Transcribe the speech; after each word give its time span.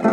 Đúng 0.00 0.10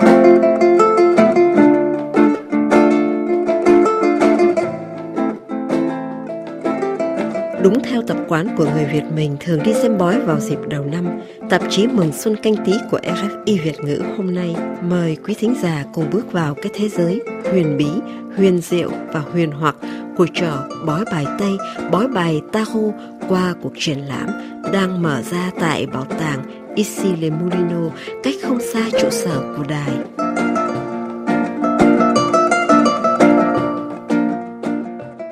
theo 7.83 8.01
tập 8.07 8.17
quán 8.27 8.47
của 8.57 8.65
người 8.73 8.85
Việt 8.85 9.03
mình 9.15 9.37
thường 9.39 9.63
đi 9.63 9.73
xem 9.73 9.97
bói 9.97 10.19
vào 10.19 10.39
dịp 10.39 10.57
đầu 10.67 10.85
năm, 10.85 11.07
tạp 11.49 11.61
chí 11.69 11.87
Mừng 11.87 12.13
Xuân 12.13 12.35
Canh 12.35 12.55
Tý 12.65 12.73
của 12.91 12.99
RFI 12.99 13.63
Việt 13.63 13.79
ngữ 13.83 14.01
hôm 14.17 14.35
nay. 14.35 14.55
Mời 14.81 15.17
quý 15.25 15.35
thính 15.39 15.55
giả 15.61 15.85
cùng 15.93 16.09
bước 16.11 16.31
vào 16.31 16.55
cái 16.55 16.71
thế 16.75 16.89
giới 16.89 17.21
huyền 17.51 17.77
bí, 17.77 17.89
huyền 18.37 18.61
diệu 18.61 18.89
và 19.13 19.19
huyền 19.19 19.51
hoặc 19.51 19.75
của 20.17 20.27
trò 20.33 20.67
bói 20.85 21.05
bài 21.11 21.25
Tây, 21.39 21.57
bói 21.91 22.07
bài 22.07 22.41
Tarot 22.51 22.93
qua 23.29 23.53
cuộc 23.61 23.73
triển 23.77 23.99
lãm 23.99 24.29
đang 24.73 25.01
mở 25.01 25.21
ra 25.31 25.51
tại 25.59 25.85
bảo 25.85 26.05
tàng 26.19 26.66
Issy 26.77 27.15
Le 27.21 27.29
Mulino 27.29 27.89
cách 28.23 28.35
không 28.43 28.59
xa 28.73 28.89
trụ 28.99 29.09
sở 29.09 29.53
của 29.57 29.63
đài. 29.63 29.91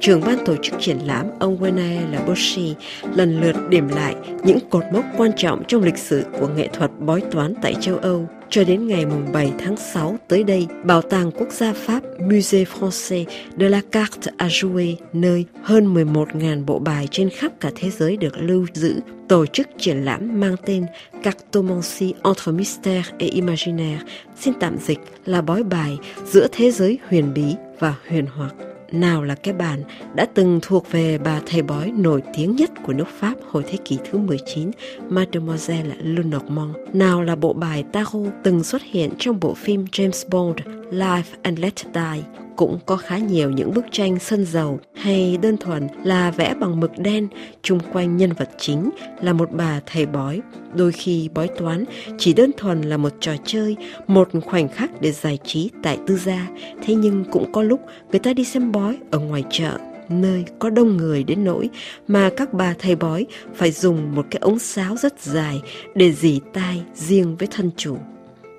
Trưởng 0.05 0.22
ban 0.22 0.45
tổ 0.45 0.55
chức 0.62 0.76
triển 0.80 0.98
lãm 0.98 1.27
ông 1.40 1.58
Wene 1.58 2.12
Laboshi 2.12 2.76
lần 3.16 3.41
lượt 3.41 3.55
điểm 3.70 3.88
lại 3.88 4.16
những 4.44 4.58
cột 4.70 4.84
mốc 4.94 5.05
quan 5.18 5.32
trọng 5.38 5.63
trong 5.68 5.84
lịch 5.84 5.98
sử 5.98 6.23
của 6.40 6.48
nghệ 6.48 6.68
thuật 6.68 6.91
bói 7.00 7.22
toán 7.32 7.54
tại 7.62 7.76
châu 7.82 7.98
Âu. 7.98 8.27
Cho 8.49 8.63
đến 8.63 8.88
ngày 8.88 9.05
7 9.34 9.52
tháng 9.60 9.77
6 9.77 10.18
tới 10.27 10.44
đây, 10.44 10.68
Bảo 10.84 11.02
tàng 11.02 11.32
Quốc 11.32 11.52
gia 11.52 11.73
Pháp 11.73 12.04
Musée 12.20 12.63
Français 12.63 13.26
de 13.60 13.70
la 13.70 13.82
Carte 13.91 14.32
à 14.38 14.48
Jouer, 14.48 14.96
nơi 15.13 15.46
hơn 15.63 15.94
11.000 15.94 16.66
bộ 16.66 16.80
bài 16.80 17.08
trên 17.12 17.30
khắp 17.30 17.52
cả 17.60 17.72
thế 17.76 17.90
giới 17.90 18.18
được 18.18 18.38
lưu 18.38 18.66
giữ, 18.74 18.99
tổ 19.27 19.46
chức 19.46 19.68
triển 19.77 20.05
lãm 20.05 20.40
mang 20.40 20.55
tên 20.66 20.85
Cartomancie 21.24 22.13
entre 22.24 22.52
mystère 22.52 23.04
et 23.18 23.32
imaginaire, 23.32 23.99
xin 24.40 24.54
tạm 24.60 24.77
dịch 24.77 24.99
là 25.26 25.41
bói 25.41 25.63
bài 25.63 25.98
giữa 26.26 26.48
thế 26.52 26.72
giới 26.72 26.99
huyền 27.10 27.34
bí 27.34 27.55
và 27.80 27.94
huyền 28.10 28.26
hoặc 28.38 28.55
nào 28.99 29.24
là 29.24 29.35
cái 29.35 29.54
bàn 29.54 29.84
đã 30.15 30.26
từng 30.34 30.60
thuộc 30.62 30.91
về 30.91 31.18
bà 31.18 31.41
thầy 31.46 31.62
bói 31.62 31.91
nổi 31.91 32.21
tiếng 32.38 32.55
nhất 32.55 32.71
của 32.84 32.93
nước 32.93 33.07
Pháp 33.20 33.34
hồi 33.51 33.63
thế 33.68 33.77
kỷ 33.85 33.98
thứ 34.12 34.18
19, 34.18 34.71
Mademoiselle 35.10 35.96
Lenormand, 36.01 36.76
nào 36.93 37.21
là 37.21 37.35
bộ 37.35 37.54
bài 37.54 37.84
tarot 37.91 38.34
từng 38.43 38.63
xuất 38.63 38.82
hiện 38.84 39.12
trong 39.20 39.40
bộ 39.40 39.54
phim 39.54 39.85
James 39.91 40.29
Bond 40.29 40.60
Life 40.91 41.35
and 41.41 41.60
Let 41.60 41.73
Die, 41.93 42.45
cũng 42.55 42.79
có 42.85 42.95
khá 42.98 43.17
nhiều 43.17 43.51
những 43.51 43.73
bức 43.73 43.85
tranh 43.91 44.20
sân 44.20 44.45
dầu 44.45 44.79
hay 44.93 45.37
đơn 45.41 45.57
thuần 45.57 45.87
là 46.03 46.31
vẽ 46.31 46.53
bằng 46.59 46.79
mực 46.79 46.91
đen 46.98 47.27
chung 47.61 47.79
quanh 47.93 48.17
nhân 48.17 48.34
vật 48.34 48.49
chính 48.57 48.89
là 49.21 49.34
một 49.34 49.51
bà 49.51 49.79
thầy 49.85 50.05
bói. 50.05 50.41
Đôi 50.73 50.91
khi 50.91 51.29
bói 51.33 51.48
toán 51.48 51.85
chỉ 52.17 52.33
đơn 52.33 52.51
thuần 52.57 52.81
là 52.81 52.98
một 52.98 53.13
trò 53.20 53.33
chơi, 53.45 53.76
một 54.07 54.29
khoảnh 54.45 54.67
khắc 54.67 55.01
để 55.01 55.11
giải 55.11 55.39
trí 55.43 55.70
tại 55.83 55.98
tư 56.07 56.17
gia. 56.17 56.48
Thế 56.83 56.95
nhưng 56.95 57.26
cũng 57.31 57.51
có 57.51 57.61
lúc 57.61 57.81
người 58.11 58.20
ta 58.20 58.33
đi 58.33 58.45
xem 58.45 58.71
bói 58.71 58.98
ở 59.11 59.20
ngoài 59.20 59.43
chợ 59.49 59.77
nơi 60.09 60.45
có 60.59 60.70
đông 60.70 60.98
người 60.98 61.23
đến 61.23 61.43
nỗi 61.43 61.70
mà 62.07 62.29
các 62.37 62.53
bà 62.53 62.73
thầy 62.79 62.95
bói 62.95 63.26
phải 63.55 63.71
dùng 63.71 64.16
một 64.16 64.25
cái 64.31 64.39
ống 64.39 64.59
sáo 64.59 64.97
rất 64.97 65.19
dài 65.19 65.61
để 65.95 66.11
dì 66.11 66.39
tai 66.53 66.81
riêng 66.95 67.35
với 67.35 67.47
thân 67.51 67.72
chủ. 67.78 67.97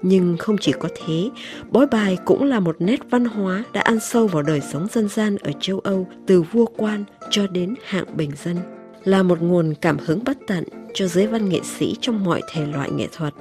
Nhưng 0.09 0.37
không 0.37 0.57
chỉ 0.61 0.73
có 0.73 0.89
thế, 0.97 1.31
bói 1.71 1.87
bài 1.87 2.19
cũng 2.25 2.45
là 2.45 2.61
một 2.61 2.77
nét 2.79 3.01
văn 3.11 3.25
hóa 3.25 3.65
đã 3.73 3.81
ăn 3.81 4.01
sâu 4.01 4.27
vào 4.27 4.43
đời 4.43 4.61
sống 4.61 4.87
dân 4.93 5.09
gian 5.09 5.37
ở 5.37 5.53
châu 5.61 5.79
Âu 5.79 6.07
từ 6.27 6.43
vua 6.43 6.67
quan 6.77 7.05
cho 7.31 7.47
đến 7.47 7.75
hạng 7.85 8.17
bình 8.17 8.31
dân 8.45 8.57
là 9.05 9.23
một 9.23 9.43
nguồn 9.43 9.75
cảm 9.81 9.99
hứng 9.99 10.25
bất 10.25 10.39
tận 10.47 10.65
cho 10.97 11.07
giới 11.07 11.27
văn 11.27 11.49
nghệ 11.49 11.61
sĩ 11.79 11.95
trong 12.01 12.25
mọi 12.25 12.43
thể 12.53 12.67
loại 12.67 12.91
nghệ 12.91 13.07
thuật. 13.13 13.35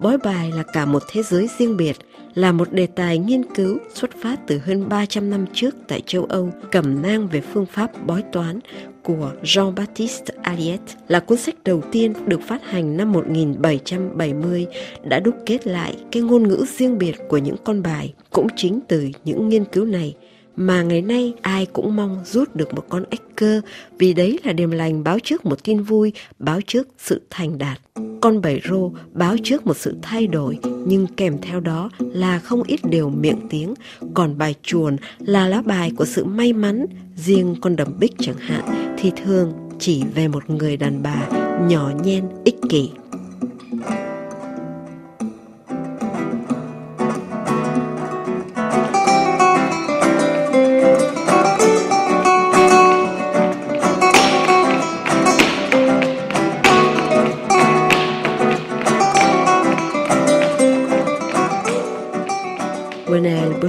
Bói 0.00 0.18
bài 0.18 0.52
là 0.56 0.62
cả 0.62 0.84
một 0.84 1.02
thế 1.10 1.22
giới 1.22 1.48
riêng 1.58 1.76
biệt, 1.76 1.96
là 2.34 2.52
một 2.52 2.72
đề 2.72 2.86
tài 2.86 3.18
nghiên 3.18 3.54
cứu 3.54 3.78
xuất 3.94 4.10
phát 4.22 4.40
từ 4.46 4.58
hơn 4.58 4.88
300 4.88 5.30
năm 5.30 5.44
trước 5.52 5.74
tại 5.88 6.02
châu 6.06 6.24
Âu, 6.24 6.50
cẩm 6.70 7.02
nang 7.02 7.28
về 7.28 7.40
phương 7.40 7.66
pháp 7.66 8.06
bói 8.06 8.22
toán 8.32 8.60
của 9.02 9.32
Jean-Baptiste 9.42 10.32
Aliet 10.42 10.80
là 11.08 11.20
cuốn 11.20 11.38
sách 11.38 11.54
đầu 11.64 11.82
tiên 11.92 12.12
được 12.26 12.40
phát 12.42 12.64
hành 12.64 12.96
năm 12.96 13.12
1770 13.12 14.66
đã 15.04 15.20
đúc 15.20 15.34
kết 15.46 15.66
lại 15.66 15.96
cái 16.12 16.22
ngôn 16.22 16.48
ngữ 16.48 16.64
riêng 16.78 16.98
biệt 16.98 17.16
của 17.28 17.38
những 17.38 17.56
con 17.64 17.82
bài. 17.82 18.14
Cũng 18.30 18.46
chính 18.56 18.80
từ 18.88 19.08
những 19.24 19.48
nghiên 19.48 19.64
cứu 19.64 19.84
này 19.84 20.14
mà 20.56 20.82
ngày 20.82 21.02
nay 21.02 21.34
ai 21.42 21.66
cũng 21.66 21.96
mong 21.96 22.20
rút 22.24 22.56
được 22.56 22.74
một 22.74 22.84
con 22.88 23.04
ếch 23.10 23.22
cơ 23.36 23.60
vì 23.98 24.12
đấy 24.12 24.38
là 24.44 24.52
điềm 24.52 24.70
lành 24.70 25.04
báo 25.04 25.18
trước 25.18 25.44
một 25.44 25.64
tin 25.64 25.82
vui, 25.82 26.12
báo 26.38 26.60
trước 26.66 26.88
sự 26.98 27.22
thành 27.30 27.58
đạt. 27.58 27.80
Con 28.20 28.40
bảy 28.40 28.60
rô 28.68 28.90
báo 29.12 29.36
trước 29.44 29.66
một 29.66 29.76
sự 29.76 29.96
thay 30.02 30.26
đổi 30.26 30.58
nhưng 30.86 31.06
kèm 31.06 31.38
theo 31.42 31.60
đó 31.60 31.90
là 31.98 32.38
không 32.38 32.62
ít 32.62 32.80
điều 32.84 33.10
miệng 33.10 33.40
tiếng, 33.50 33.74
còn 34.14 34.38
bài 34.38 34.54
chuồn 34.62 34.96
là 35.18 35.48
lá 35.48 35.62
bài 35.62 35.92
của 35.96 36.04
sự 36.04 36.24
may 36.24 36.52
mắn, 36.52 36.86
riêng 37.16 37.56
con 37.60 37.76
đầm 37.76 37.98
bích 37.98 38.12
chẳng 38.18 38.38
hạn 38.38 38.94
thì 38.98 39.12
thường 39.24 39.52
chỉ 39.78 40.02
về 40.14 40.28
một 40.28 40.50
người 40.50 40.76
đàn 40.76 41.02
bà 41.02 41.28
nhỏ 41.68 41.90
nhen 42.04 42.24
ích 42.44 42.56
kỷ. 42.68 42.90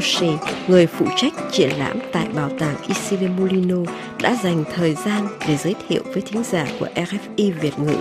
Bushi, 0.04 0.32
người 0.68 0.88
phụ 0.88 1.06
trách 1.16 1.34
triển 1.52 1.70
lãm 1.78 2.00
tại 2.12 2.28
bảo 2.36 2.50
tàng 2.60 2.76
Isile 2.88 3.28
Molino, 3.28 3.76
đã 4.22 4.38
dành 4.44 4.64
thời 4.76 4.96
gian 5.06 5.28
để 5.48 5.58
giới 5.58 5.76
thiệu 5.88 6.04
với 6.14 6.22
thính 6.22 6.44
giả 6.52 6.68
của 6.80 6.88
RFI 6.96 7.52
Việt 7.62 7.80
ngữ 7.80 7.96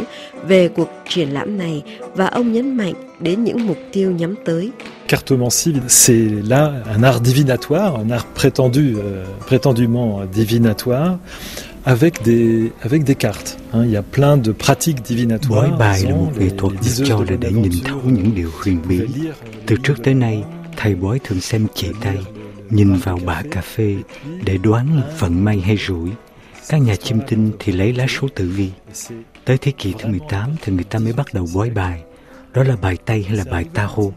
về 0.47 0.69
cuộc 0.69 0.89
triển 1.09 1.29
lãm 1.29 1.59
này 1.59 1.83
và 2.15 2.27
ông 2.27 2.53
nhấn 2.53 2.77
mạnh 2.77 2.95
đến 3.21 3.45
những 3.45 3.67
mục 3.67 3.77
tiêu 3.93 4.11
nhắm 4.11 4.35
tới. 4.45 4.71
Cartomancie, 5.09 5.73
c'est 5.89 6.49
là 6.49 6.83
un 6.95 7.03
art 7.03 7.25
divinatoire, 7.25 7.91
un 7.97 8.11
art 8.11 8.27
prétendu, 8.35 8.81
euh, 8.81 9.27
prétendument 9.49 10.27
divinatoire. 10.35 11.19
avec 11.85 12.23
des 12.25 12.71
avec 12.81 13.03
des 13.05 13.17
cartes. 13.17 13.57
Hein. 13.73 13.85
Il 13.85 13.91
y 13.91 13.97
a 13.97 14.03
plein 14.03 14.37
de 14.37 14.53
pratiques 14.53 15.05
divinatoires. 15.05 15.69
Bói 15.69 15.79
bài 15.79 16.03
là 16.03 16.11
một 16.11 16.33
nghệ 16.39 16.49
thuật 16.59 16.73
được 16.73 17.05
cho 17.05 17.19
là 17.19 17.37
để 17.41 17.51
nhìn 17.51 17.73
thấu 17.85 18.01
những 18.05 18.35
điều 18.35 18.51
huyền 18.63 18.79
bí. 18.89 19.01
Từ 19.67 19.77
trước 19.83 19.95
tới 20.05 20.15
nay, 20.15 20.43
thầy 20.83 20.95
bói 20.95 21.21
thường 21.25 21.41
xem 21.41 21.67
chỉ 21.75 21.89
tay, 22.01 22.19
nhìn 22.71 22.95
vào 22.95 23.19
bã 23.27 23.43
cà 23.51 23.61
phê 23.61 23.97
để 24.45 24.59
đoán 24.59 25.01
vận 25.19 25.45
may 25.45 25.61
hay 25.61 25.77
rủi. 25.77 26.11
Các 26.69 26.79
nhà 26.79 26.97
chiêm 26.97 27.19
tinh 27.29 27.53
thì 27.59 27.73
lấy 27.73 27.93
lá 27.93 28.07
số 28.09 28.29
tử 28.35 28.53
vi. 28.55 28.71
Tới 29.45 29.59
thế 29.59 29.73
kỷ 29.73 29.95
thứ 29.99 30.09
18 30.09 30.51
thì 30.63 30.73
người 30.73 30.85
ta 30.85 30.99
mới 30.99 31.13
bắt 31.13 31.27
đầu 31.33 31.47
bói 31.55 31.71
bài. 31.71 32.03
Đó 32.55 32.63
là 32.63 32.77
bài 32.77 32.97
tay 33.05 33.23
hay 33.23 33.37
là 33.37 33.45
bài 33.51 33.65
Tarot. 33.75 34.13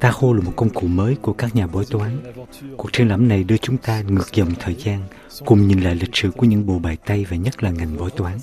Tarot 0.00 0.36
là 0.36 0.42
một 0.42 0.52
công 0.56 0.70
cụ 0.70 0.86
mới 0.86 1.16
của 1.22 1.32
các 1.32 1.56
nhà 1.56 1.66
bói 1.66 1.84
toán. 1.90 2.32
Cuộc 2.76 2.92
triển 2.92 3.08
lãm 3.08 3.28
này 3.28 3.44
đưa 3.44 3.56
chúng 3.56 3.76
ta 3.76 4.02
ngược 4.08 4.34
dòng 4.34 4.54
thời 4.60 4.74
gian, 4.74 5.02
cùng 5.44 5.68
nhìn 5.68 5.80
lại 5.80 5.94
lịch 5.94 6.16
sử 6.16 6.30
của 6.30 6.46
những 6.46 6.66
bộ 6.66 6.78
bài 6.78 6.96
tay 7.06 7.26
và 7.30 7.36
nhất 7.36 7.62
là 7.62 7.70
ngành 7.70 7.96
bói 7.96 8.10
toán. 8.16 8.38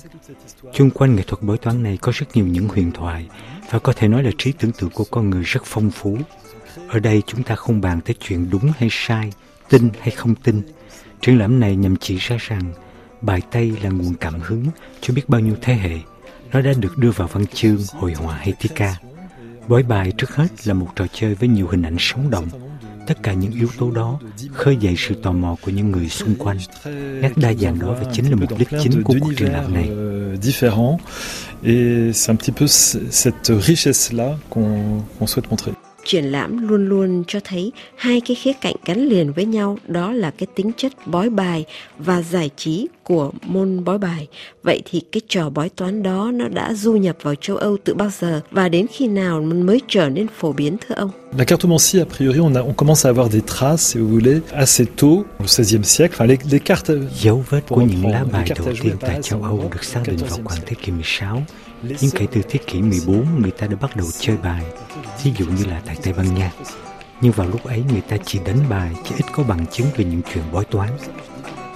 Chung 0.74 0.90
quanh 0.90 1.16
nghệ 1.16 1.22
thuật 1.26 1.42
bói 1.42 1.58
toán 1.58 1.82
này 1.82 1.98
có 2.00 2.12
rất 2.14 2.26
nhiều 2.34 2.46
những 2.46 2.68
huyền 2.68 2.92
thoại 2.92 3.26
và 3.70 3.78
có 3.78 3.92
thể 3.92 4.08
nói 4.08 4.22
là 4.22 4.30
trí 4.38 4.52
tưởng 4.52 4.72
tượng 4.72 4.90
của 4.90 5.04
con 5.10 5.30
người 5.30 5.42
rất 5.42 5.62
phong 5.64 5.90
phú 5.90 6.18
ở 6.88 6.98
đây 6.98 7.22
chúng 7.26 7.42
ta 7.42 7.54
không 7.54 7.80
bàn 7.80 8.00
tới 8.00 8.14
chuyện 8.20 8.50
đúng 8.50 8.72
hay 8.78 8.88
sai, 8.92 9.32
tin 9.68 9.90
hay 10.00 10.10
không 10.10 10.34
tin. 10.34 10.62
Triển 11.20 11.38
lãm 11.38 11.60
này 11.60 11.76
nhằm 11.76 11.96
chỉ 11.96 12.16
ra 12.16 12.36
rằng 12.40 12.72
bài 13.20 13.40
Tây 13.50 13.72
là 13.82 13.90
nguồn 13.90 14.14
cảm 14.14 14.40
hứng 14.40 14.66
cho 15.00 15.14
biết 15.14 15.28
bao 15.28 15.40
nhiêu 15.40 15.54
thế 15.62 15.74
hệ. 15.74 15.98
Nó 16.52 16.60
đã 16.60 16.72
được 16.78 16.98
đưa 16.98 17.10
vào 17.10 17.28
văn 17.28 17.46
chương, 17.46 17.78
hội 17.92 18.12
họa 18.12 18.36
hay 18.36 18.52
thi 18.60 18.68
ca. 18.74 18.96
Bói 19.68 19.82
bài 19.82 20.12
trước 20.18 20.34
hết 20.34 20.66
là 20.66 20.74
một 20.74 20.88
trò 20.96 21.06
chơi 21.12 21.34
với 21.34 21.48
nhiều 21.48 21.68
hình 21.68 21.82
ảnh 21.82 21.96
sống 21.98 22.30
động. 22.30 22.48
Tất 23.06 23.22
cả 23.22 23.32
những 23.32 23.52
yếu 23.52 23.68
tố 23.78 23.90
đó 23.90 24.20
khơi 24.52 24.76
dậy 24.76 24.94
sự 24.98 25.14
tò 25.22 25.32
mò 25.32 25.56
của 25.62 25.70
những 25.70 25.90
người 25.90 26.08
xung 26.08 26.34
quanh. 26.34 26.58
Nét 27.20 27.32
đa 27.36 27.54
dạng 27.54 27.78
đó 27.78 27.96
và 28.00 28.04
chính 28.12 28.30
là 28.30 28.36
mục 28.36 28.58
đích 28.58 28.68
chính 28.82 29.02
của 29.02 29.14
cuộc 29.20 29.32
triển 29.36 29.52
lãm 29.52 29.74
này. 29.74 29.88
Euh, 29.88 30.40
différent 30.42 30.98
et 31.62 32.12
c'est 32.12 32.30
un 32.30 32.36
petit 32.36 32.52
peu 32.52 32.66
cette 33.10 33.60
richesse 33.60 34.16
là 34.16 34.38
qu'on 34.50 35.02
qu 35.18 35.26
souhaite 35.26 35.50
montrer. 35.50 35.81
Triển 36.04 36.24
lãm 36.24 36.68
luôn 36.68 36.88
luôn 36.88 37.24
cho 37.26 37.40
thấy 37.44 37.72
hai 37.96 38.20
cái 38.20 38.34
khía 38.34 38.52
cạnh 38.60 38.76
gắn 38.84 39.08
liền 39.08 39.32
với 39.32 39.44
nhau 39.44 39.78
đó 39.86 40.12
là 40.12 40.30
cái 40.30 40.46
tính 40.54 40.70
chất 40.76 40.92
bói 41.06 41.30
bài 41.30 41.64
và 41.98 42.22
giải 42.22 42.50
trí 42.56 42.88
của 43.02 43.30
môn 43.42 43.84
bói 43.84 43.98
bài. 43.98 44.28
Vậy 44.62 44.82
thì 44.84 45.02
cái 45.12 45.20
trò 45.28 45.50
bói 45.50 45.68
toán 45.68 46.02
đó 46.02 46.30
nó 46.34 46.48
đã 46.48 46.74
du 46.74 46.92
nhập 46.92 47.16
vào 47.22 47.34
châu 47.34 47.56
Âu 47.56 47.76
từ 47.84 47.94
bao 47.94 48.10
giờ 48.20 48.40
và 48.50 48.68
đến 48.68 48.86
khi 48.92 49.06
nào 49.06 49.42
mới 49.42 49.80
trở 49.88 50.08
nên 50.08 50.26
phổ 50.38 50.52
biến 50.52 50.76
thưa 50.88 50.94
ông? 50.94 51.10
La 51.38 51.44
cartomancie, 51.44 52.02
a 52.02 52.04
priori, 52.16 52.38
on, 52.40 52.54
a, 52.54 52.60
on 52.60 52.74
commence 52.76 53.04
à 53.04 53.08
avoir 53.08 53.32
des 53.32 53.40
traces, 53.46 53.80
si 53.80 53.98
vous 53.98 54.08
voulez, 54.08 54.40
assez 54.52 54.84
tôt, 54.96 55.24
au 55.38 55.46
XVIe 55.46 55.82
siècle. 55.84 56.14
Enfin, 56.18 56.26
les, 56.26 56.38
les 56.50 56.60
cartes... 56.64 56.92
Dấu 57.22 57.44
vết 57.50 57.60
của 57.68 57.80
những 57.80 58.10
lá 58.10 58.24
bài 58.32 58.48
đầu 58.56 58.74
tiên 58.82 58.96
tại 59.00 59.18
châu 59.22 59.42
Âu 59.42 59.70
được 59.72 59.84
xác 59.84 60.00
định 60.06 60.16
vào 60.16 60.38
khoảng 60.44 60.60
thế 60.66 60.76
kỷ 60.82 60.92
16. 60.92 61.42
Nhưng 61.82 62.10
kể 62.10 62.26
từ 62.32 62.42
thế 62.48 62.58
kỷ 62.66 62.82
14, 62.82 63.42
người 63.42 63.50
ta 63.50 63.66
đã 63.66 63.76
bắt 63.80 63.96
đầu 63.96 64.06
chơi 64.18 64.36
bài 64.36 64.62
ví 65.24 65.32
dụ 65.38 65.46
như 65.46 65.64
là 65.64 65.80
tại 65.86 65.96
Tây 66.02 66.12
Ban 66.16 66.34
Nha. 66.34 66.52
Nhưng 67.20 67.32
vào 67.32 67.48
lúc 67.48 67.64
ấy 67.64 67.84
người 67.92 68.00
ta 68.00 68.16
chỉ 68.24 68.40
đánh 68.44 68.58
bài 68.68 68.90
chứ 69.04 69.14
ít 69.18 69.24
có 69.32 69.42
bằng 69.42 69.66
chứng 69.66 69.86
về 69.96 70.04
những 70.04 70.20
chuyện 70.34 70.44
bói 70.52 70.64
toán. 70.64 70.90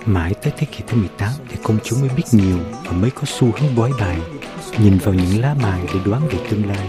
Mãi 0.06 0.34
tới 0.42 0.52
thế 0.56 0.66
kỷ 0.66 0.84
thứ 0.86 0.96
18 0.96 1.30
thì 1.48 1.56
công 1.62 1.78
chúng 1.84 2.00
mới 2.00 2.10
biết 2.16 2.24
nhiều 2.32 2.58
và 2.84 2.92
mới 2.92 3.10
có 3.10 3.22
xu 3.24 3.52
hướng 3.52 3.74
bói 3.76 3.90
bài, 4.00 4.18
nhìn 4.78 4.98
vào 4.98 5.14
những 5.14 5.40
lá 5.40 5.54
bài 5.62 5.80
để 5.94 6.00
đoán 6.04 6.28
về 6.28 6.38
tương 6.50 6.68
lai. 6.68 6.88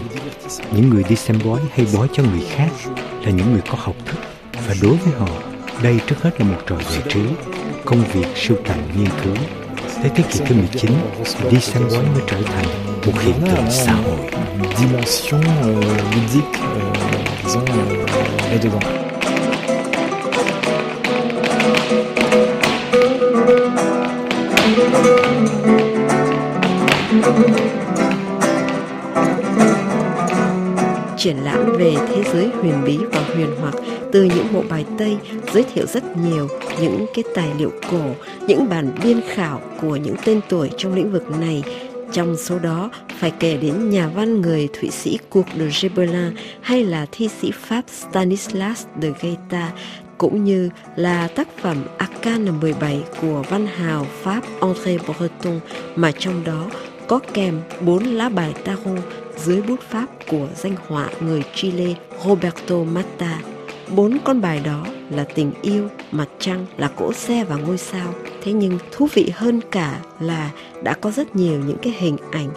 Những 0.72 0.90
người 0.90 1.04
đi 1.08 1.16
xem 1.16 1.38
bói 1.44 1.60
hay 1.72 1.86
bói 1.94 2.08
cho 2.12 2.22
người 2.22 2.46
khác 2.50 2.70
là 3.24 3.30
những 3.30 3.52
người 3.52 3.62
có 3.70 3.78
học 3.78 3.96
thức 4.06 4.18
và 4.68 4.74
đối 4.82 4.96
với 4.96 5.14
họ, 5.18 5.28
đây 5.82 6.00
trước 6.06 6.16
hết 6.22 6.40
là 6.40 6.46
một 6.46 6.58
trò 6.66 6.76
giải 6.90 7.02
trí, 7.08 7.20
công 7.84 8.04
việc 8.12 8.26
sưu 8.36 8.56
tầm 8.64 8.78
nghiên 8.96 9.10
cứu. 9.24 9.34
Tới 10.02 10.10
thế 10.14 10.24
kỷ 10.32 10.40
thứ 10.46 10.54
19, 10.54 10.90
đi 11.50 11.60
xem 11.60 11.82
bói 11.90 12.02
mới 12.02 12.22
trở 12.26 12.36
thành 12.46 12.66
một 13.06 13.12
hiện 13.20 13.34
tượng 13.46 13.64
xã 13.70 13.92
hội. 13.92 14.18
Dimension 14.78 15.40
euh, 15.40 15.84
ludique, 16.14 16.60
euh, 16.62 16.92
disons, 17.44 17.68
euh, 17.68 18.10
là-dedans. 18.50 18.98
Triển 31.28 31.44
lãm 31.44 31.76
về 31.78 31.94
thế 32.08 32.22
giới 32.32 32.48
huyền 32.60 32.84
bí 32.84 32.98
và 33.12 33.20
huyền 33.34 33.48
hoặc 33.60 33.74
từ 34.12 34.22
những 34.22 34.46
bộ 34.52 34.62
bài 34.70 34.84
Tây 34.98 35.16
giới 35.54 35.64
thiệu 35.74 35.86
rất 35.86 36.16
nhiều 36.16 36.48
những 36.80 37.06
cái 37.14 37.24
tài 37.34 37.48
liệu 37.58 37.72
cổ, 37.90 38.02
những 38.46 38.68
bản 38.68 38.90
biên 39.02 39.20
khảo 39.34 39.60
của 39.80 39.96
những 39.96 40.16
tên 40.24 40.40
tuổi 40.48 40.70
trong 40.76 40.94
lĩnh 40.94 41.12
vực 41.12 41.30
này. 41.40 41.62
Trong 42.12 42.36
số 42.36 42.58
đó 42.58 42.90
phải 43.18 43.32
kể 43.40 43.56
đến 43.56 43.90
nhà 43.90 44.08
văn 44.08 44.40
người 44.40 44.68
Thụy 44.72 44.90
Sĩ 44.90 45.18
cuộc 45.28 45.46
de 45.58 45.68
Gebelin 45.82 46.34
hay 46.60 46.84
là 46.84 47.06
thi 47.12 47.28
sĩ 47.40 47.50
Pháp 47.50 47.82
Stanislas 47.88 48.86
de 49.02 49.08
Gaeta 49.22 49.72
cũng 50.18 50.44
như 50.44 50.70
là 50.96 51.28
tác 51.28 51.48
phẩm 51.62 51.84
Arcane 51.98 52.50
17 52.50 53.02
của 53.20 53.44
văn 53.48 53.66
hào 53.66 54.06
Pháp 54.22 54.40
André 54.60 54.98
Breton 54.98 55.60
mà 55.96 56.12
trong 56.18 56.44
đó 56.44 56.70
có 57.06 57.20
kèm 57.34 57.60
bốn 57.80 58.04
lá 58.04 58.28
bài 58.28 58.54
tarot 58.64 59.27
dưới 59.44 59.62
bút 59.62 59.80
pháp 59.80 60.06
của 60.28 60.48
danh 60.56 60.76
họa 60.86 61.08
người 61.20 61.42
Chile 61.54 61.94
Roberto 62.24 62.76
Matta, 62.76 63.40
Bốn 63.96 64.18
con 64.24 64.40
bài 64.40 64.60
đó 64.64 64.86
là 65.10 65.24
tình 65.34 65.52
yêu, 65.62 65.88
mặt 66.12 66.28
trăng, 66.38 66.66
là 66.76 66.88
cỗ 66.88 67.12
xe 67.12 67.44
và 67.44 67.56
ngôi 67.56 67.78
sao. 67.78 68.14
Thế 68.42 68.52
nhưng 68.52 68.78
thú 68.92 69.08
vị 69.14 69.32
hơn 69.34 69.60
cả 69.70 70.00
là 70.20 70.50
đã 70.82 70.94
có 70.94 71.10
rất 71.10 71.36
nhiều 71.36 71.60
những 71.66 71.78
cái 71.82 71.94
hình 71.98 72.16
ảnh 72.30 72.48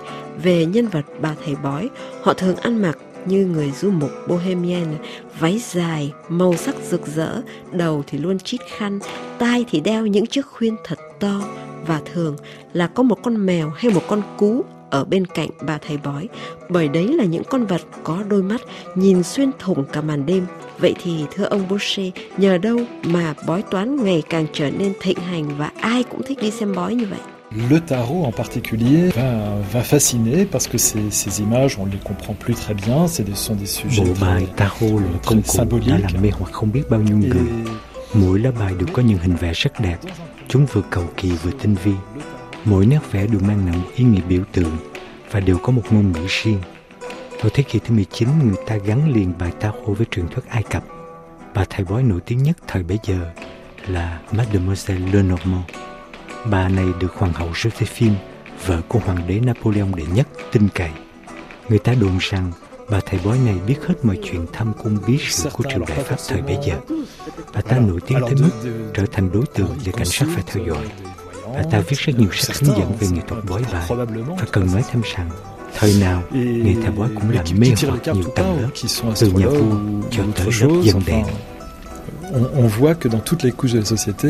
về 0.44 0.66
nhân 0.66 0.88
vật 0.88 1.06
bà 1.22 1.36
thầy 1.46 1.56
bói. 1.56 1.90
Họ 2.22 2.34
thường 2.34 2.56
ăn 2.56 2.82
mặc 2.82 2.98
như 3.26 3.46
người 3.46 3.72
du 3.72 3.92
mục 3.92 4.12
Bohemian, 4.28 4.96
váy 5.40 5.62
dài, 5.72 6.14
màu 6.30 6.58
sắc 6.58 6.76
rực 6.90 7.08
rỡ, 7.08 7.42
đầu 7.72 8.04
thì 8.08 8.18
luôn 8.18 8.40
chít 8.40 8.62
khăn, 8.78 9.00
tai 9.40 9.66
thì 9.70 9.80
đeo 9.80 10.06
những 10.06 10.26
chiếc 10.26 10.46
khuyên 10.46 10.76
thật 10.84 11.00
to 11.20 11.42
và 11.88 12.02
thường 12.14 12.36
là 12.74 12.88
có 12.88 13.04
một 13.04 13.18
con 13.24 13.46
mèo 13.46 13.70
hay 13.70 13.94
một 13.94 14.02
con 14.08 14.22
cú 14.38 14.66
ở 14.92 15.04
bên 15.04 15.26
cạnh 15.26 15.50
bà 15.62 15.78
thầy 15.78 15.98
bói, 15.98 16.30
bởi 16.70 16.88
đấy 16.88 17.08
là 17.08 17.24
những 17.24 17.44
con 17.50 17.66
vật 17.66 17.82
có 18.04 18.24
đôi 18.30 18.44
mắt 18.44 18.62
nhìn 18.96 19.24
xuyên 19.24 19.52
thủng 19.60 19.86
cả 19.94 20.02
màn 20.02 20.26
đêm. 20.26 20.46
Vậy 20.80 20.96
thì 21.04 21.26
thưa 21.36 21.44
ông 21.44 21.68
Boucher, 21.70 22.08
nhờ 22.38 22.58
đâu 22.58 22.78
mà 23.04 23.34
bói 23.48 23.64
toán 23.72 24.04
ngày 24.04 24.24
càng 24.30 24.46
trở 24.54 24.72
nên 24.72 24.94
thịnh 25.02 25.20
hành 25.20 25.58
và 25.58 25.72
ai 25.82 26.04
cũng 26.04 26.24
thích 26.24 26.40
đi 26.42 26.52
xem 26.52 26.76
bói 26.76 26.96
như 26.96 27.06
vậy? 27.06 27.20
Le 27.70 27.80
tarot 27.88 28.24
en 28.24 28.32
particulier 28.32 29.16
va, 29.16 29.62
va 29.74 29.82
fasciner 29.82 30.46
parce 30.52 30.68
que 30.72 30.78
ces, 30.78 31.12
ces 31.12 31.40
images, 31.40 31.78
on 31.78 31.86
ne 31.86 31.92
les 31.92 32.00
comprend 32.04 32.36
plus 32.46 32.56
très 32.56 32.74
bien, 32.74 33.08
ce 33.08 33.24
sont 33.36 33.58
des 33.60 33.66
sujets 33.66 34.06
Bộ 34.06 34.14
bài 34.22 34.48
tarot 34.56 35.02
là 35.02 35.08
một 35.12 35.20
công 35.26 35.42
cụ 35.42 35.80
đã 35.88 35.98
làm 35.98 36.22
mê 36.22 36.30
hoặc 36.40 36.52
không 36.52 36.72
biết 36.72 36.84
bao 36.90 37.02
nhiêu 37.02 37.18
người. 37.18 37.48
Mỗi 38.14 38.40
lá 38.40 38.52
bài 38.60 38.74
đều 38.80 38.88
có 38.94 39.02
những 39.02 39.18
hình 39.18 39.36
vẽ 39.36 39.54
rất 39.54 39.80
đẹp, 39.80 39.98
chúng 40.48 40.66
vừa 40.74 40.82
cầu 40.90 41.04
kỳ 41.18 41.32
vừa 41.32 41.52
tinh 41.62 41.76
vi. 41.84 41.92
Mỗi 42.66 42.86
nét 42.86 43.00
vẽ 43.12 43.28
đều 43.28 43.40
mang 43.40 43.66
nặng 43.66 43.82
ý 43.96 44.04
nghĩa 44.04 44.22
biểu 44.22 44.44
tượng 44.52 44.78
và 45.32 45.40
đều 45.40 45.58
có 45.58 45.72
một 45.72 45.84
ngôn 45.92 46.12
ngữ 46.12 46.26
riêng. 46.28 46.62
Vào 47.42 47.50
thế 47.54 47.64
kỷ 47.64 47.80
thứ 47.80 47.96
19, 47.96 48.28
người 48.44 48.58
ta 48.68 48.76
gắn 48.78 49.14
liền 49.14 49.34
bài 49.40 49.52
tarot 49.60 49.98
với 49.98 50.08
truyền 50.12 50.28
thuyết 50.28 50.46
Ai 50.50 50.64
Cập. 50.64 50.84
Bà 51.54 51.66
thầy 51.70 51.86
bói 51.86 52.04
nổi 52.04 52.20
tiếng 52.26 52.44
nhất 52.44 52.58
thời 52.68 52.84
bấy 52.84 53.00
giờ 53.04 53.32
là 53.88 54.20
Mademoiselle 54.32 55.12
Lenormand. 55.12 55.64
Bà 56.52 56.70
này 56.70 56.86
được 57.00 57.14
Hoàng 57.14 57.34
hậu 57.34 57.52
Josephine, 57.52 58.14
vợ 58.66 58.82
của 58.88 59.00
Hoàng 59.00 59.28
đế 59.28 59.40
Napoleon 59.40 59.96
đệ 59.96 60.04
nhất, 60.14 60.28
tin 60.52 60.68
cậy. 60.74 60.90
Người 61.70 61.80
ta 61.80 61.94
đồn 61.94 62.18
rằng 62.20 62.52
bà 62.90 63.00
thầy 63.06 63.20
bói 63.26 63.40
này 63.46 63.56
biết 63.68 63.78
hết 63.88 63.96
mọi 64.04 64.20
chuyện 64.24 64.46
thăm 64.54 64.74
cung 64.84 64.98
bí 65.08 65.18
sử 65.18 65.50
của 65.54 65.64
triều 65.70 65.86
đại 65.88 66.04
Pháp 66.04 66.16
thời 66.28 66.42
bấy 66.42 66.58
giờ. 66.66 66.80
Bà 67.54 67.62
ta 67.62 67.80
nổi 67.80 68.00
tiếng 68.08 68.20
tới 68.22 68.36
mức 68.42 68.82
trở 68.94 69.06
thành 69.12 69.32
đối 69.34 69.46
tượng 69.46 69.78
để 69.86 69.92
cảnh 69.92 70.06
sát 70.06 70.26
phải 70.36 70.44
theo 70.48 70.66
dõi. 70.66 70.92
Bà 71.56 71.64
ta 71.72 71.80
viết 71.80 71.98
rất 72.00 72.20
nhiều 72.20 72.30
sách 72.34 72.58
hướng 72.58 72.78
dẫn 72.78 72.92
về 73.00 73.08
nghệ 73.08 73.22
thuật 73.28 73.46
bói 73.46 73.64
bài 73.74 73.88
và 74.18 74.46
cần 74.52 74.68
nói 74.74 74.84
thêm 74.92 75.02
rằng 75.16 75.30
thời 75.78 75.94
nào 76.02 76.24
nghề 76.32 76.74
thầy 76.82 76.92
bói 76.92 77.10
cũng 77.16 77.30
làm 77.30 77.46
mê 77.58 77.68
hoặc 77.88 78.16
nhiều 78.16 78.24
tầng 78.36 78.62
lớp 78.62 78.70
từ 79.20 79.32
nhà 79.32 79.46
vua 79.48 79.78
cho 80.12 80.24
tới 80.36 80.48
lớp 80.62 80.82
dân 80.84 81.02
đen. 81.06 81.26
On, 82.34 82.44
on 82.56 82.68
voit 82.80 82.94
que 82.94 83.10
dans 83.10 83.20
toutes 83.26 83.44
les 83.44 83.52
couches 83.52 83.74
de 83.74 83.80
la 83.80 83.86
société, 83.86 84.30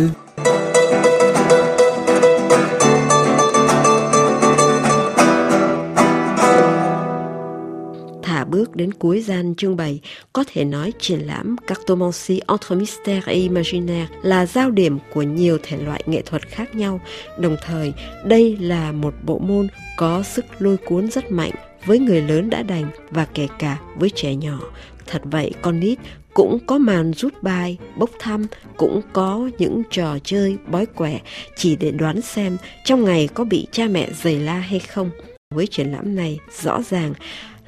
cuối 9.02 9.22
gian 9.22 9.56
trưng 9.56 9.76
bày, 9.76 10.00
có 10.34 10.44
thể 10.48 10.66
nói 10.66 10.94
triển 11.00 11.20
lãm 11.20 11.56
Cartomancy 11.68 12.40
entre 12.48 12.76
mystère 12.76 13.22
et 13.26 13.42
imaginaire 13.42 14.08
là 14.24 14.46
giao 14.46 14.72
điểm 14.72 14.98
của 15.14 15.22
nhiều 15.22 15.58
thể 15.64 15.78
loại 15.78 16.04
nghệ 16.06 16.22
thuật 16.22 16.48
khác 16.48 16.76
nhau. 16.76 17.02
Đồng 17.40 17.58
thời, 17.66 17.94
đây 18.26 18.58
là 18.58 18.92
một 18.92 19.14
bộ 19.24 19.40
môn 19.40 19.68
có 19.98 20.24
sức 20.24 20.46
lôi 20.60 20.78
cuốn 20.78 21.12
rất 21.12 21.32
mạnh 21.32 21.52
với 21.86 22.00
người 22.00 22.22
lớn 22.22 22.50
đã 22.50 22.64
đành 22.64 22.92
và 23.12 23.26
kể 23.26 23.48
cả 23.60 23.78
với 23.96 24.10
trẻ 24.10 24.36
nhỏ. 24.36 24.60
Thật 25.08 25.22
vậy, 25.24 25.52
con 25.62 25.80
nít 25.80 26.00
cũng 26.34 26.60
có 26.66 26.78
màn 26.78 27.14
rút 27.14 27.44
bài, 27.44 27.78
bốc 27.96 28.10
thăm, 28.20 28.46
cũng 28.78 29.02
có 29.14 29.50
những 29.58 29.84
trò 29.92 30.18
chơi 30.24 30.58
bói 30.68 30.86
quẻ 30.86 31.20
chỉ 31.56 31.76
để 31.76 31.92
đoán 31.92 32.22
xem 32.22 32.58
trong 32.86 33.04
ngày 33.04 33.30
có 33.34 33.44
bị 33.44 33.68
cha 33.72 33.88
mẹ 33.88 34.10
giày 34.24 34.40
la 34.40 34.60
hay 34.60 34.80
không. 34.80 35.10
Với 35.56 35.68
triển 35.68 35.92
lãm 35.92 36.16
này, 36.16 36.40
rõ 36.62 36.82
ràng 36.90 37.14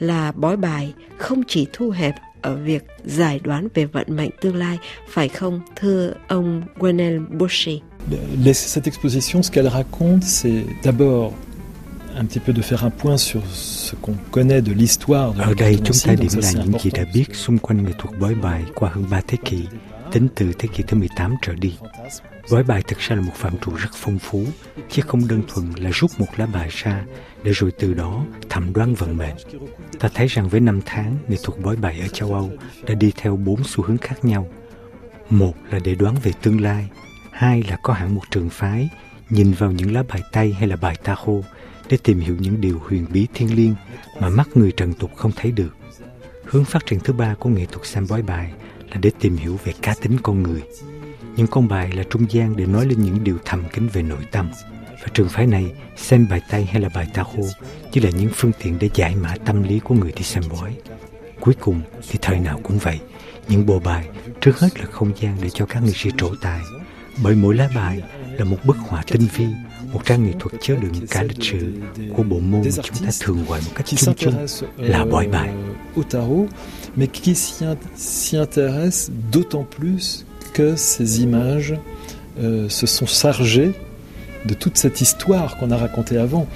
là 0.04 0.32
bói 0.32 0.58
bài 0.58 0.94
không 1.18 1.44
chỉ 1.48 1.68
thu 1.74 1.90
hẹp 1.90 2.16
ở 2.42 2.56
việc 2.56 2.84
giải 3.06 3.40
đoán 3.44 3.68
về 3.74 3.86
vận 3.86 4.06
mệnh 4.10 4.30
tương 4.42 4.56
lai, 4.56 4.78
phải 5.10 5.30
không, 5.30 5.62
thưa 5.76 6.14
ông 6.28 6.64
Gwenel 6.80 7.38
Boucher? 7.38 7.76
Cette 8.54 8.88
exposition, 8.88 9.42
ce 9.44 9.52
qu'elle 9.52 9.69
raconte, 9.69 10.24
c'est 10.24 10.64
d'abord 10.83 11.33
un 12.19 12.26
petit 12.26 12.40
peu 12.45 12.54
de 12.54 12.62
faire 12.62 12.83
un 12.83 12.92
point 12.92 13.18
sur 13.18 13.42
ce 13.54 13.95
qu'on 14.02 14.16
connaît 14.31 14.62
de 14.62 14.74
l'histoire 14.74 15.33
de 15.33 15.44
Ở 15.44 15.54
đây 15.54 15.78
chúng 15.83 15.98
ta 16.06 16.16
điểm 16.16 16.31
lại 16.42 16.54
những 16.54 16.80
gì 16.80 16.90
đã 16.92 17.04
biết 17.14 17.26
xung 17.33 17.57
quanh 17.57 17.83
nghệ 17.83 17.92
thuật 17.98 18.19
bói 18.19 18.36
bài 18.36 18.64
qua 18.76 18.90
hơn 18.94 19.06
3 19.10 19.22
thế 19.28 19.38
kỷ, 19.45 19.62
tính 20.14 20.28
từ 20.36 20.54
thế 20.60 20.70
kỷ 20.74 20.84
thứ 20.84 20.98
18 20.98 21.36
trở 21.42 21.54
đi. 21.54 21.78
Bói 22.52 22.64
bài 22.64 22.84
thực 22.88 23.00
ra 23.00 23.16
là 23.16 23.22
một 23.22 23.34
phạm 23.36 23.58
trù 23.58 23.76
rất 23.76 23.90
phong 23.94 24.20
phú, 24.20 24.46
chứ 24.90 25.02
không 25.08 25.28
đơn 25.28 25.42
thuần 25.48 25.72
là 25.78 25.90
rút 25.94 26.12
một 26.18 26.26
lá 26.38 26.46
bài 26.46 26.70
ra 26.72 27.06
để 27.44 27.52
rồi 27.52 27.72
từ 27.80 27.94
đó 27.94 28.26
thẩm 28.50 28.74
đoán 28.74 28.96
vận 28.96 29.18
mệnh. 29.18 29.36
Ta 30.00 30.10
thấy 30.14 30.28
rằng 30.28 30.50
với 30.50 30.60
năm 30.60 30.82
tháng, 30.86 31.18
nghệ 31.28 31.38
thuật 31.44 31.62
bói 31.62 31.76
bài 31.76 32.00
ở 32.02 32.08
châu 32.08 32.34
Âu 32.34 32.52
đã 32.88 32.94
đi 32.94 33.12
theo 33.16 33.36
bốn 33.36 33.64
xu 33.64 33.84
hướng 33.84 33.98
khác 33.98 34.26
nhau. 34.26 34.48
Một 35.30 35.54
là 35.70 35.80
để 35.84 35.96
đoán 35.96 36.16
về 36.24 36.32
tương 36.42 36.62
lai, 36.62 36.88
hai 37.32 37.64
là 37.70 37.78
có 37.84 37.94
hẳn 37.94 38.16
một 38.16 38.24
trường 38.32 38.50
phái 38.50 38.90
nhìn 39.30 39.52
vào 39.52 39.72
những 39.72 39.94
lá 39.94 40.04
bài 40.10 40.22
tay 40.32 40.54
hay 40.60 40.68
là 40.68 40.76
bài 40.76 40.96
ta 41.04 41.16
khô 41.16 41.44
để 41.90 41.98
tìm 42.04 42.20
hiểu 42.20 42.36
những 42.40 42.62
điều 42.62 42.82
huyền 42.84 43.06
bí 43.14 43.28
thiên 43.34 43.56
liêng 43.56 43.76
mà 44.20 44.30
mắt 44.30 44.48
người 44.56 44.72
trần 44.72 44.94
tục 44.94 45.12
không 45.16 45.32
thấy 45.36 45.52
được. 45.52 45.78
Hướng 46.46 46.66
phát 46.66 46.86
triển 46.86 47.00
thứ 47.00 47.14
ba 47.14 47.36
của 47.40 47.50
nghệ 47.50 47.66
thuật 47.66 47.86
xem 47.86 48.06
bói 48.10 48.22
bài 48.22 48.54
là 48.94 49.00
để 49.02 49.12
tìm 49.19 49.38
hiểu 49.38 49.59
về 49.64 49.73
cá 49.81 49.95
tính 50.02 50.18
con 50.23 50.44
người. 50.44 50.62
Những 51.35 51.47
con 51.47 51.68
bài 51.68 51.92
là 51.95 52.04
trung 52.04 52.26
gian 52.30 52.56
để 52.56 52.66
nói 52.66 52.85
lên 52.85 53.02
những 53.02 53.23
điều 53.23 53.38
thầm 53.45 53.64
kín 53.73 53.88
về 53.88 54.02
nội 54.02 54.26
tâm. 54.31 54.52
Và 55.02 55.07
trường 55.14 55.30
phái 55.30 55.47
này 55.47 55.71
xem 55.97 56.28
bài 56.30 56.42
tay 56.50 56.66
hay 56.66 56.81
là 56.81 56.90
bài 56.95 57.07
tarot 57.14 57.52
chỉ 57.92 58.02
là 58.02 58.09
những 58.09 58.30
phương 58.33 58.52
tiện 58.64 58.80
để 58.80 58.90
giải 58.94 59.16
mã 59.16 59.35
tâm 59.45 59.64
lý 59.64 59.80
của 59.80 59.95
người 59.95 60.12
đi 60.16 60.23
xem 60.23 60.44
bói. 60.50 60.76
Cuối 61.40 61.54
cùng 61.59 61.81
thì 62.09 62.19
thời 62.21 62.40
nào 62.40 62.59
cũng 62.64 62.78
vậy, 62.78 63.00
những 63.47 63.66
bộ 63.66 63.80
bài 63.80 64.07
trước 64.42 64.59
hết 64.59 64.80
là 64.80 64.85
không 64.85 65.12
gian 65.21 65.38
để 65.42 65.50
cho 65.50 65.66
các 65.66 65.83
nghệ 65.83 65.92
sĩ 65.95 66.09
trổ 66.18 66.35
tài. 66.42 66.62
Bởi 67.23 67.35
mỗi 67.35 67.56
lá 67.56 67.69
bài 67.76 68.02
là 68.38 68.45
một 68.45 68.57
bức 68.64 68.78
họa 68.78 69.04
tinh 69.07 69.28
vi, 69.35 69.45
một 69.92 70.06
trang 70.06 70.23
nghệ 70.23 70.33
thuật 70.40 70.54
chứa 70.62 70.76
đựng 70.76 70.94
cả 71.09 71.23
lịch 71.23 71.44
sử 71.44 71.73
của 72.16 72.23
bộ 72.23 72.40
môn 72.40 72.62
mà 72.62 72.83
chúng 72.83 73.06
ta 73.06 73.12
thường 73.19 73.45
gọi 73.45 73.62
một 73.66 73.71
cách 73.76 73.85
chung 73.85 74.16
chung 74.18 74.45
là 74.78 75.06
bói 75.06 75.28
bài. 75.28 75.54
Mais 76.95 77.07
qui 77.07 77.35
s'y 77.35 78.38
intéresse 78.38 79.12
d'autant 79.31 79.64
plus 79.64 80.26
que 80.54 80.76
ces 80.76 81.21
images 81.21 81.76
euh, 82.40 82.69
se 82.69 82.85
sont 82.85 83.07
chargées 83.07 83.73
de 84.45 84.54
toute 84.54 84.78
cette 84.78 85.02
histoire 85.02 85.57
qu'on 85.57 85.71
a 85.71 85.78
racontée 85.78 86.18
avant. 86.18 86.47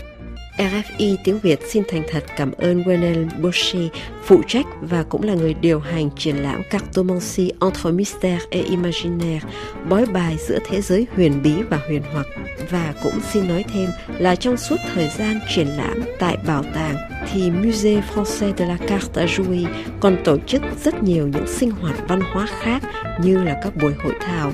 RFI 0.57 1.17
tiếng 1.23 1.39
Việt 1.39 1.59
xin 1.69 1.83
thành 1.87 2.03
thật 2.11 2.23
cảm 2.37 2.51
ơn 2.51 2.83
Wenel 2.83 3.41
Boshi, 3.41 3.89
phụ 4.23 4.41
trách 4.47 4.65
và 4.81 5.03
cũng 5.03 5.23
là 5.23 5.33
người 5.33 5.53
điều 5.53 5.79
hành 5.79 6.09
triển 6.17 6.35
lãm 6.35 6.61
Cartomancy 6.69 7.51
entre 7.59 7.91
mystère 7.91 8.39
et 8.49 8.65
imaginaire, 8.65 9.47
bói 9.89 10.05
bài 10.05 10.37
giữa 10.47 10.59
thế 10.69 10.81
giới 10.81 11.07
huyền 11.15 11.41
bí 11.43 11.53
và 11.69 11.79
huyền 11.87 12.01
hoặc. 12.13 12.25
Và 12.71 12.93
cũng 13.03 13.19
xin 13.33 13.47
nói 13.47 13.65
thêm 13.73 13.89
là 14.17 14.35
trong 14.35 14.57
suốt 14.57 14.75
thời 14.95 15.09
gian 15.17 15.39
triển 15.55 15.67
lãm 15.67 16.01
tại 16.19 16.37
bảo 16.47 16.63
tàng 16.73 16.95
thì 17.31 17.51
Musée 17.51 18.01
Français 18.15 18.53
de 18.57 18.65
la 18.65 18.77
Carte 18.87 19.21
à 19.21 19.25
Jouy 19.25 19.65
còn 19.99 20.17
tổ 20.23 20.37
chức 20.37 20.61
rất 20.83 21.03
nhiều 21.03 21.27
những 21.27 21.47
sinh 21.47 21.71
hoạt 21.71 21.95
văn 22.07 22.21
hóa 22.21 22.47
khác 22.59 22.83
như 23.23 23.43
là 23.43 23.59
các 23.63 23.75
buổi 23.75 23.93
hội 24.03 24.13
thảo 24.19 24.51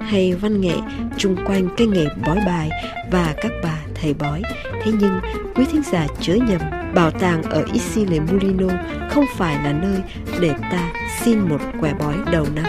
hay 0.00 0.34
văn 0.34 0.60
nghệ 0.60 0.76
chung 1.16 1.36
quanh 1.46 1.68
cái 1.76 1.86
nghề 1.86 2.06
bói 2.26 2.38
bài 2.46 2.70
và 3.10 3.34
các 3.36 3.52
bà 3.62 3.78
thầy 3.94 4.14
bói. 4.14 4.42
Thế 4.84 4.92
nhưng 5.00 5.20
quý 5.54 5.64
thính 5.72 5.82
giả 5.92 6.06
chớ 6.20 6.34
nhầm, 6.34 6.60
bảo 6.94 7.10
tàng 7.10 7.42
ở 7.42 7.64
Isile 7.72 8.10
Le 8.10 8.20
Mulino 8.20 8.74
không 9.10 9.24
phải 9.36 9.54
là 9.64 9.72
nơi 9.72 9.98
để 10.40 10.54
ta 10.70 10.92
xin 11.20 11.40
một 11.40 11.58
quẻ 11.80 11.94
bói 11.98 12.14
đầu 12.32 12.46
năm. 12.54 12.64